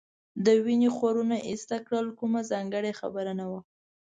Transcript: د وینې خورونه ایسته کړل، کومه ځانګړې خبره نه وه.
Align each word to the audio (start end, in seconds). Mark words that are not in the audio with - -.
د 0.45 0.47
وینې 0.65 0.89
خورونه 0.95 1.35
ایسته 1.49 1.77
کړل، 1.85 2.07
کومه 2.19 2.41
ځانګړې 2.51 2.91
خبره 2.99 3.33
نه 3.39 3.45
وه. 3.51 3.59